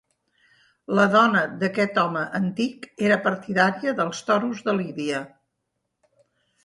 La 0.99 1.03
dona 1.15 1.43
d'aquest 1.63 1.99
home 2.03 2.23
antic 2.39 2.87
era 3.09 3.19
partidària 3.29 3.95
dels 4.01 4.23
toros 4.31 4.65
de 4.71 4.79
lídia. 4.81 5.25